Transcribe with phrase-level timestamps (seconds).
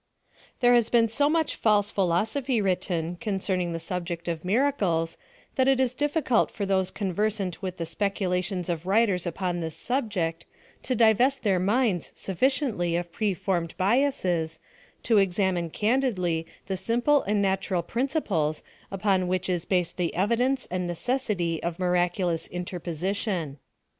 [0.61, 5.15] There has been so much false philosopliy writ ten concerning the subject of miracles,
[5.57, 9.75] that it is diffi cult for those conversant with the speculations of writers upon this
[9.75, 10.47] subject,
[10.81, 14.57] to divest their minds suf ficiently of preformed biasses,
[15.03, 20.87] to examine candidly the simple and natural principles upon which is based tlie evidence and
[20.87, 23.59] necessity of miraculous interposition.